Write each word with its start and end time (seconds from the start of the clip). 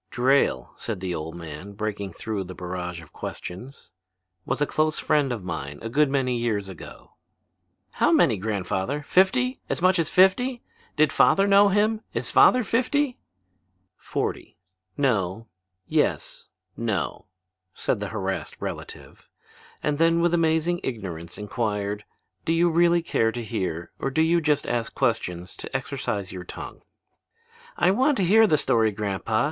"Drayle," 0.09 0.71
said 0.77 0.99
the 0.99 1.13
old 1.13 1.35
man, 1.35 1.73
breaking 1.73 2.11
through 2.13 2.43
the 2.45 2.55
barrage 2.55 3.03
of 3.03 3.13
questions, 3.13 3.91
"was 4.47 4.59
a 4.59 4.65
close 4.65 4.97
friend 4.97 5.31
of 5.31 5.43
mine 5.43 5.77
a 5.83 5.89
good 5.89 6.09
many 6.09 6.39
years 6.39 6.69
ago." 6.69 7.11
"How 7.91 8.11
many, 8.11 8.37
grandfather? 8.37 9.03
Fifty? 9.03 9.61
As 9.69 9.79
much 9.79 9.99
as 9.99 10.09
fifty? 10.09 10.63
Did 10.95 11.13
father 11.13 11.45
know 11.45 11.69
him? 11.69 12.01
Is 12.15 12.31
father 12.31 12.63
fifty?" 12.63 13.19
"Forty; 13.95 14.57
no; 14.97 15.45
yes; 15.85 16.45
no," 16.75 17.27
said 17.75 17.99
the 17.99 18.07
harassed 18.09 18.57
relative; 18.59 19.29
and 19.83 19.99
then 19.99 20.19
with 20.19 20.33
amazing 20.33 20.79
ignorance 20.81 21.37
inquired: 21.37 22.05
"Do 22.43 22.53
you 22.53 22.71
really 22.71 23.03
care 23.03 23.31
to 23.33 23.43
hear 23.43 23.91
or 23.99 24.09
do 24.09 24.23
you 24.23 24.41
just 24.41 24.67
ask 24.67 24.95
questions 24.95 25.55
to 25.57 25.75
exercise 25.77 26.31
your 26.31 26.43
tongue?" 26.43 26.81
"I 27.77 27.91
want 27.91 28.17
to 28.17 28.23
hear 28.23 28.47
the 28.47 28.57
story, 28.57 28.91
grandpa. 28.91 29.39